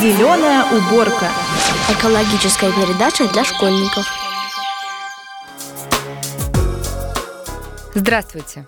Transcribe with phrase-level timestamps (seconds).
[0.00, 1.28] Зеленая уборка.
[1.90, 4.06] Экологическая передача для школьников.
[7.94, 8.66] Здравствуйте.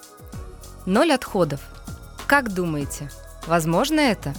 [0.85, 1.61] Ноль отходов.
[2.27, 3.11] Как думаете,
[3.47, 4.35] возможно это?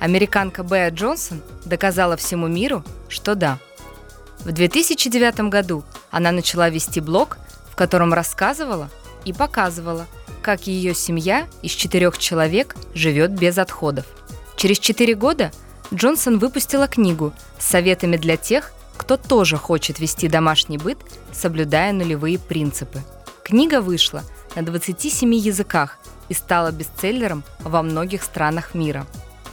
[0.00, 3.60] Американка Беа Джонсон доказала всему миру, что да.
[4.40, 7.38] В 2009 году она начала вести блог,
[7.70, 8.90] в котором рассказывала
[9.24, 10.06] и показывала,
[10.42, 14.06] как ее семья из четырех человек живет без отходов.
[14.56, 15.52] Через четыре года
[15.92, 20.98] Джонсон выпустила книгу с советами для тех, кто тоже хочет вести домашний быт,
[21.32, 23.00] соблюдая нулевые принципы.
[23.44, 24.22] Книга вышла
[24.54, 29.06] на 27 языках и стала бестселлером во многих странах мира.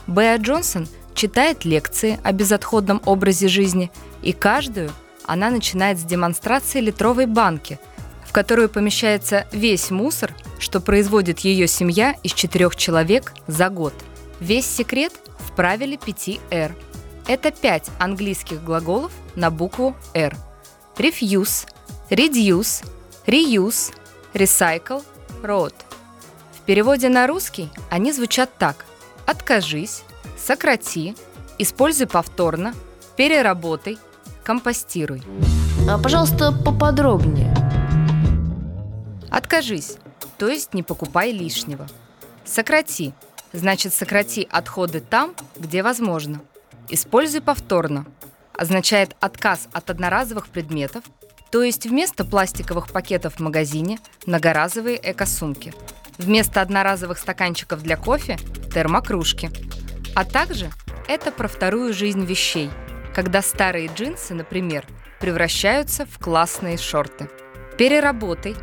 [0.06, 3.90] Беа Джонсон читает лекции о безотходном образе жизни,
[4.22, 4.90] и каждую
[5.26, 7.78] она начинает с демонстрации литровой банки,
[8.26, 13.92] в которую помещается весь мусор, что производит ее семья из четырех человек за год.
[14.40, 16.74] Весь секрет в правиле 5 R.
[17.26, 20.36] Это пять английских глаголов на букву R.
[20.96, 21.68] Refuse,
[22.10, 22.84] reduce,
[23.26, 23.94] reuse,
[24.34, 25.04] recycle,
[25.42, 25.74] road.
[26.52, 28.84] В переводе на русский они звучат так.
[29.26, 30.02] Откажись,
[30.36, 31.14] сократи,
[31.58, 32.74] используй повторно,
[33.16, 33.98] переработай,
[34.44, 35.22] компостируй.
[35.88, 37.54] А, пожалуйста, поподробнее.
[39.30, 39.96] Откажись,
[40.38, 41.86] то есть не покупай лишнего.
[42.44, 43.14] Сократи,
[43.52, 46.40] значит сократи отходы там, где возможно.
[46.88, 48.06] Используй повторно,
[48.52, 51.04] означает отказ от одноразовых предметов,
[51.50, 55.74] то есть вместо пластиковых пакетов в магазине многоразовые эко-сумки.
[56.18, 58.38] Вместо одноразовых стаканчиков для кофе–
[58.74, 59.50] термокружки.
[60.14, 60.70] А также
[61.08, 62.70] это про вторую жизнь вещей,
[63.14, 64.86] когда старые джинсы, например,
[65.18, 67.28] превращаются в классные шорты.
[67.78, 68.54] Переработай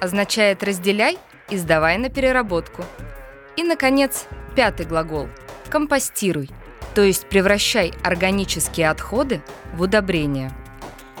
[0.00, 1.18] означает разделяй
[1.50, 2.84] и сдавай на переработку.
[3.56, 5.28] И, наконец, пятый глагол–
[5.70, 6.50] компостируй,
[6.94, 9.42] то есть превращай органические отходы
[9.74, 10.52] в удобрения.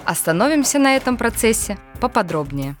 [0.04, 2.76] Остановимся на этом процессе поподробнее.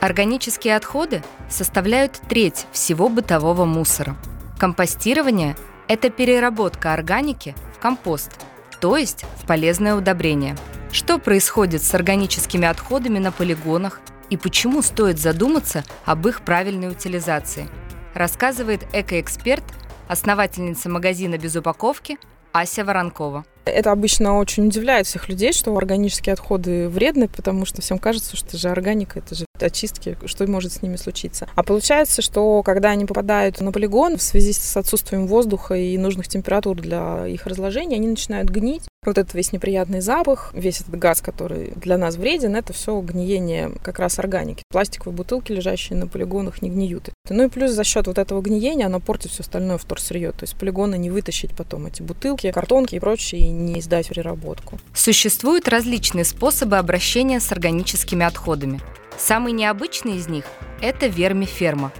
[0.00, 4.16] Органические отходы составляют треть всего бытового мусора.
[4.58, 5.56] Компостирование–
[5.88, 8.32] это переработка органики в компост,
[8.80, 10.56] то есть в полезное удобрение.
[10.90, 14.00] Что происходит с органическими отходами на полигонах
[14.32, 17.68] и почему стоит задуматься об их правильной утилизации,
[18.14, 19.62] рассказывает экоэксперт,
[20.08, 22.16] основательница магазина без упаковки
[22.52, 23.44] Ася Воронкова.
[23.66, 28.48] Это обычно очень удивляет всех людей, что органические отходы вредны, потому что всем кажется, что
[28.48, 31.46] это же органика, это же очистки, что может с ними случиться.
[31.54, 36.26] А получается, что когда они попадают на полигон в связи с отсутствием воздуха и нужных
[36.26, 38.84] температур для их разложения, они начинают гнить.
[39.04, 43.72] Вот этот весь неприятный запах, весь этот газ, который для нас вреден, это все гниение
[43.82, 44.62] как раз органики.
[44.70, 47.08] Пластиковые бутылки, лежащие на полигонах, не гниют.
[47.28, 50.30] Ну и плюс за счет вот этого гниения оно портит все остальное вторсырье.
[50.30, 54.10] То есть полигоны не вытащить потом эти бутылки, картонки и прочее, и не сдать в
[54.10, 54.78] переработку.
[54.94, 58.80] Существуют различные способы обращения с органическими отходами.
[59.18, 60.44] Самый необычный из них–
[60.80, 61.90] это вермиферма.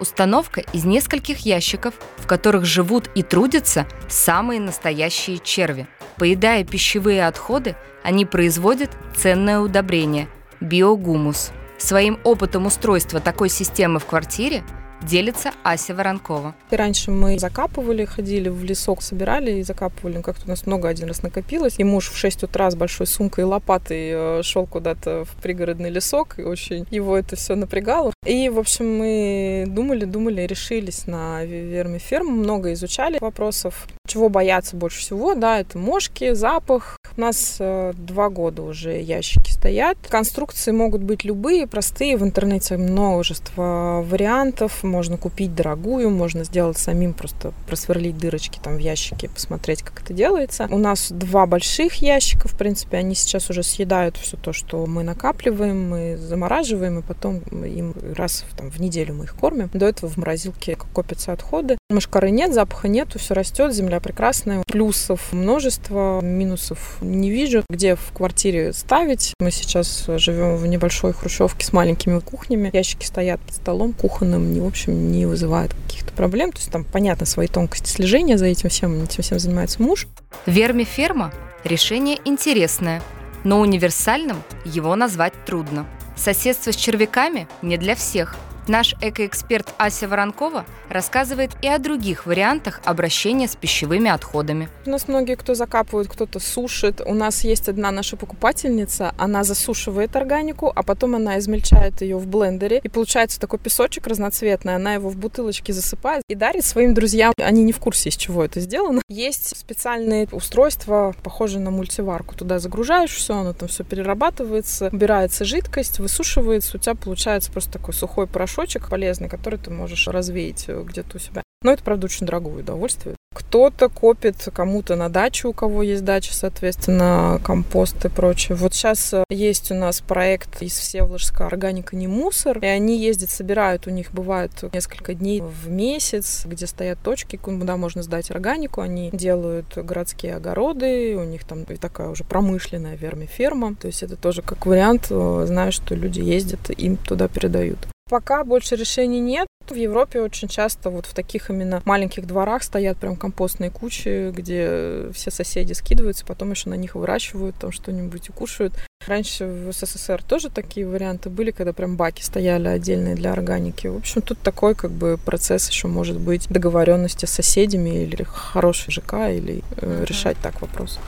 [0.00, 5.88] Установка из нескольких ящиков, в которых живут и трудятся самые настоящие черви.
[6.16, 10.28] Поедая пищевые отходы, они производят ценное удобрение–
[10.60, 11.50] биогумус.
[11.78, 14.62] Своим опытом устройства такой системы в квартире
[15.02, 16.54] делится Ася Воронкова.
[16.70, 20.20] Раньше мы закапывали, ходили в лесок, собирали и закапывали.
[20.22, 21.74] Как-то у нас много один раз накопилось.
[21.78, 25.90] И муж в 6 утра с большой сумкой и лопатой э, шел куда-то в пригородный
[25.90, 28.12] лесок, и очень его это все напрягало.
[28.26, 33.86] И, в общем, мы думали, думали, решились на вермиферму, много изучали вопросов.
[34.08, 36.96] Чего бояться больше всего, да, это мошки, запах.
[37.14, 39.98] У нас э, два года уже ящики стоят.
[40.08, 42.16] Конструкции могут быть любые, простые.
[42.16, 48.78] В интернете множество вариантов можно купить дорогую, можно сделать самим, просто просверлить дырочки там в
[48.78, 50.68] ящике, посмотреть, как это делается.
[50.70, 55.02] У нас два больших ящика, в принципе, они сейчас уже съедают все то, что мы
[55.02, 59.68] накапливаем, мы замораживаем, и потом им раз там, в неделю мы их кормим.
[59.74, 61.77] До этого в морозилке копятся отходы.
[61.90, 64.62] Мышкары нет, запаха нету, все растет, земля прекрасная.
[64.66, 67.64] Плюсов множество, минусов не вижу.
[67.70, 69.32] Где в квартире ставить?
[69.40, 72.68] Мы сейчас живем в небольшой хрущевке с маленькими кухнями.
[72.74, 76.52] Ящики стоят под столом кухонным, не, в общем, не вызывают каких-то проблем.
[76.52, 80.08] То есть там, понятно, свои тонкости слежения за этим всем, этим всем занимается муж.
[80.44, 81.32] Вермиферма–
[81.64, 83.00] решение интересное,
[83.44, 85.86] но универсальным его назвать трудно.
[86.16, 88.36] Соседство с червяками не для всех.
[88.68, 94.68] Наш экоэксперт Ася Воронкова рассказывает и о других вариантах обращения с пищевыми отходами.
[94.84, 97.00] У нас многие кто закапывают, кто-то сушит.
[97.00, 102.26] У нас есть одна наша покупательница, она засушивает органику, а потом она измельчает ее в
[102.26, 107.32] блендере, и получается такой песочек разноцветный, она его в бутылочке засыпает и дарит своим друзьям.
[107.38, 109.00] Они не в курсе, из чего это сделано.
[109.08, 112.34] Есть специальные устройства, похожие на мультиварку.
[112.34, 117.94] Туда загружаешь все, оно там все перерабатывается, убирается жидкость, высушивается, у тебя получается просто такой
[117.94, 118.26] сухой
[118.58, 121.42] порошочек полезный, который ты можешь развеять э, где-то у себя.
[121.62, 123.16] Но это, правда, очень дорогое удовольствие.
[123.34, 128.56] Кто-то копит кому-то на дачу, у кого есть дача, соответственно, компост и прочее.
[128.56, 133.30] Вот сейчас э, есть у нас проект из Всеволожска «Органика не мусор», и они ездят,
[133.30, 138.80] собирают, у них бывает несколько дней в месяц, где стоят точки, куда можно сдать органику.
[138.80, 143.76] Они делают городские огороды, у них там такая уже промышленная вермиферма.
[143.76, 147.78] То есть это тоже как вариант, э, знаю, что люди ездят, им туда передают.
[148.08, 149.46] Пока больше решений нет.
[149.68, 155.10] В Европе очень часто вот в таких именно маленьких дворах стоят прям компостные кучи, где
[155.12, 158.72] все соседи скидываются, потом еще на них выращивают там что-нибудь и кушают.
[159.06, 163.88] Раньше в СССР тоже такие варианты были, когда прям баки стояли отдельные для органики.
[163.88, 168.90] В общем, тут такой как бы процесс еще может быть договоренности с соседями или хороший
[168.90, 170.98] ЖК, или э, решать так вопрос.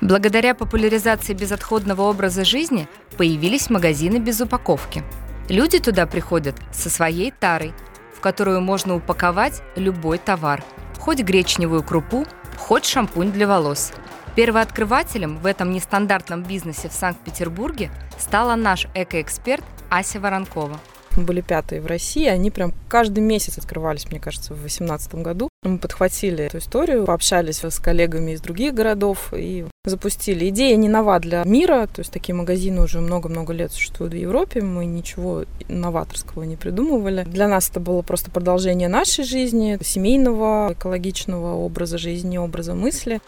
[0.00, 2.88] Благодаря популяризации безотходного образа жизни
[3.18, 5.02] появились магазины без упаковки.
[5.48, 7.72] Люди туда приходят со своей тарой,
[8.14, 10.64] в которую можно упаковать любой товар,
[10.98, 12.26] хоть гречневую крупу,
[12.58, 13.92] хоть шампунь для волос.
[14.34, 20.80] Первооткрывателем в этом нестандартном бизнесе в Санкт-Петербурге стала наш экоэксперт Ася Воронкова
[21.24, 25.48] были пятые в России, они прям каждый месяц открывались, мне кажется, в 2018 году.
[25.66, 30.48] Мы подхватили эту историю, пообщались с коллегами из других городов и запустили.
[30.48, 34.62] Идея не нова для мира, то есть такие магазины уже много-много лет существуют в Европе,
[34.62, 37.24] мы ничего новаторского не придумывали.
[37.24, 43.20] Для нас это было просто продолжение нашей жизни, семейного, экологичного образа жизни, образа мысли.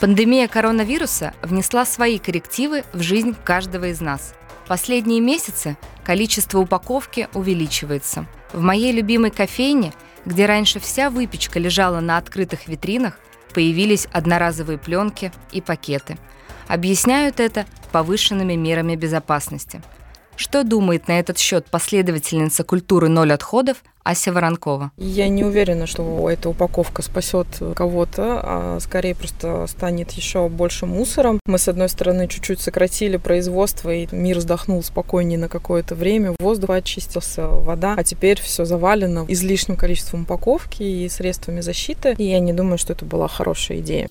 [0.00, 4.34] Пандемия коронавируса внесла свои коррективы в жизнь каждого из нас–
[4.66, 8.26] Последние месяцы количество упаковки увеличивается.
[8.52, 9.92] В моей любимой кофейне,
[10.24, 13.18] где раньше вся выпечка лежала на открытых витринах,
[13.54, 16.18] появились одноразовые пленки и пакеты.
[16.66, 19.82] Объясняют это повышенными мерами безопасности–
[20.36, 24.92] что думает на этот счет последовательница культуры «Ноль отходов» Ася Воронкова.
[24.98, 31.40] Я не уверена, что эта упаковка спасет кого-то, а скорее просто станет еще больше мусором.
[31.46, 36.70] Мы, с одной стороны, чуть-чуть сократили производство, и мир вздохнул спокойнее на какое-то время, воздух
[36.70, 42.52] очистился, вода, а теперь все завалено излишним количеством упаковки и средствами защиты, и я не
[42.52, 44.08] думаю, что это была хорошая идея.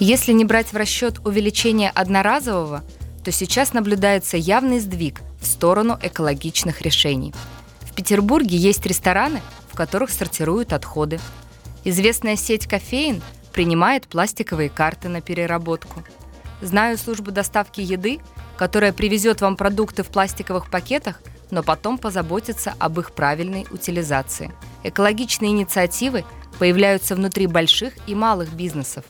[0.00, 2.82] Если не брать в расчет увеличение одноразового,
[3.24, 7.32] то сейчас наблюдается явный сдвиг в сторону экологичных решений.
[7.80, 9.40] В Петербурге есть рестораны,
[9.70, 11.20] в которых сортируют отходы.
[11.84, 13.22] Известная сеть кофеин
[13.52, 16.02] принимает пластиковые карты на переработку.
[16.60, 18.20] Знаю службу доставки еды,
[18.56, 21.20] которая привезет вам продукты в пластиковых пакетах,
[21.50, 24.52] но потом позаботится об их правильной утилизации.
[24.84, 26.24] Экологичные инициативы
[26.58, 29.04] появляются внутри больших и малых бизнесов.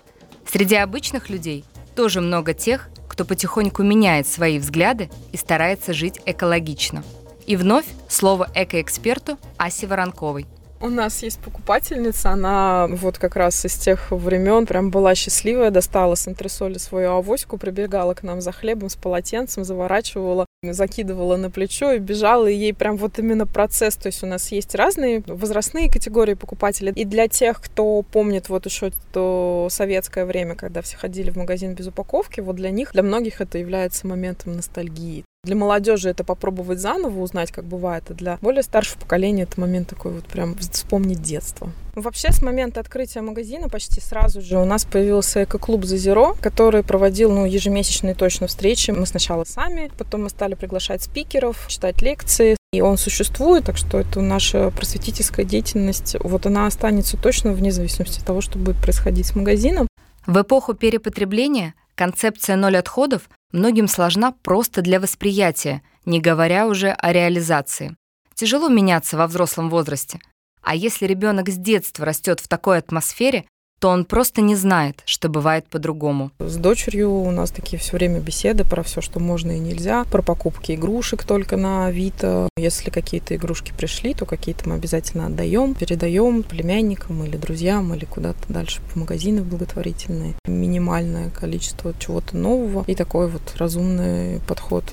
[0.50, 1.64] Среди обычных людей
[1.94, 7.04] тоже много тех, кто потихоньку меняет свои взгляды и старается жить экологично.
[7.46, 10.46] И вновь слово экоэксперту Асе Воронковой–
[10.82, 16.16] у нас есть покупательница, она вот как раз из тех времен прям была счастливая, достала
[16.16, 21.90] с антресоли свою авоську, прибегала к нам за хлебом с полотенцем, заворачивала, закидывала на плечо
[21.90, 25.90] и бежала, и ей прям вот именно процесс, то есть у нас есть разные возрастные
[25.90, 31.30] категории покупателей, и для тех, кто помнит вот еще то советское время, когда все ходили
[31.30, 35.24] в магазин без упаковки, вот для них, для многих это является моментом ностальгии.
[35.44, 39.88] Для молодежи это попробовать заново, узнать, как бывает, а для более старшего поколения это момент
[39.88, 41.72] такой вот прям вспомнить детство.
[41.96, 47.32] Вообще, с момента открытия магазина почти сразу же у нас появился эко-клуб «Зазеро», который проводил
[47.32, 48.92] ну, ежемесячные точно встречи.
[48.92, 52.56] Мы сначала сами, потом мы стали приглашать спикеров, читать лекции.
[52.72, 56.14] И он существует, так что это наша просветительская деятельность.
[56.20, 59.88] Вот она останется точно вне зависимости от того, что будет происходить с магазином.
[60.24, 63.22] В эпоху перепотребления концепция «ноль отходов»
[63.52, 67.96] многим сложна просто для восприятия, не говоря уже о реализации.
[68.34, 70.18] Тяжело меняться во взрослом возрасте.
[70.62, 73.44] А если ребенок с детства растет в такой атмосфере,
[73.82, 76.30] то он просто не знает, что бывает по-другому.
[76.38, 80.22] С дочерью у нас такие все время беседы про все, что можно и нельзя, про
[80.22, 82.48] покупки игрушек только на Авито.
[82.56, 88.52] Если какие-то игрушки пришли, то какие-то мы обязательно отдаем, передаем племянникам или друзьям, или куда-то
[88.52, 90.34] дальше в магазины благотворительные.
[90.46, 94.84] Минимальное количество чего-то нового и такой вот разумный подход.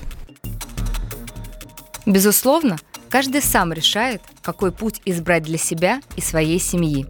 [2.06, 2.76] Безусловно,
[3.08, 7.06] Каждый сам решает, какой путь избрать для себя и своей семьи.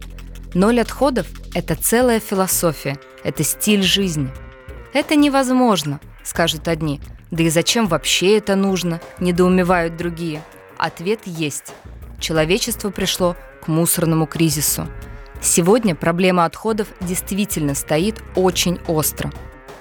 [0.55, 4.29] Ноль отходов– это целая философия, это стиль жизни.
[4.93, 7.01] Это невозможно, скажут одни.
[7.29, 10.41] Да и зачем вообще это нужно, недоумевают другие.
[10.77, 11.73] Ответ есть.
[12.19, 14.87] Человечество пришло к мусорному кризису.
[15.41, 19.31] Сегодня проблема отходов действительно стоит очень остро.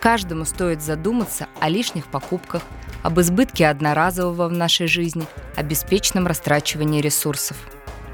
[0.01, 2.63] Каждому стоит задуматься о лишних покупках,
[3.03, 5.25] об избытке одноразового в нашей жизни,
[5.57, 7.57] о беспечном растрачивании ресурсов.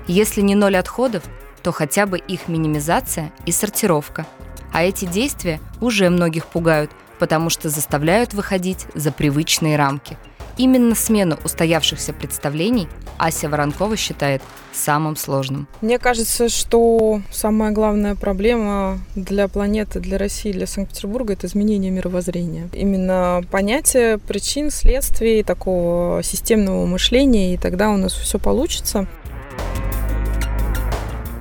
[0.08, 1.22] Если не ноль отходов,
[1.66, 4.25] то хотя бы их минимизация и сортировка.
[4.73, 10.16] А эти действия уже многих пугают, потому что заставляют выходить за привычные рамки–
[10.56, 14.42] Именно смену устоявшихся представлений Ася Воронкова считает
[14.73, 15.68] самым сложным.
[15.82, 22.68] Мне кажется, что самая главная проблема для планеты, для России, для Санкт-Петербурга– это изменение мировоззрения.
[22.73, 29.06] Именно понятие причин, следствий, такого системного мышления, и тогда у нас все получится.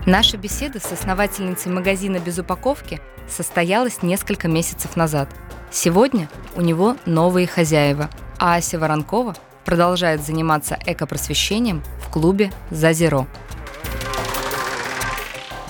[0.05, 5.29] Наша беседа с основательницей магазина «Без упаковки» состоялась несколько месяцев назад.
[5.71, 13.27] Сегодня у него новые хозяева– а Ася Воронкова продолжает заниматься экопросвещением в клубе «Зазеро».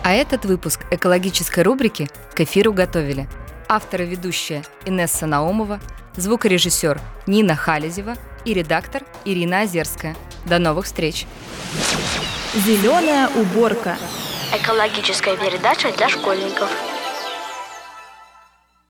[0.03, 3.27] А этот выпуск экологической рубрики к эфиру готовили
[3.67, 5.79] автор и ведущая Инесса Наумова,
[6.15, 8.15] звукорежиссер Нина Халезева
[8.45, 10.15] и редактор Ирина Озерская.
[10.45, 11.25] До новых встреч!
[12.53, 13.97] Зеленая уборка.
[14.53, 16.69] Экологическая передача для школьников.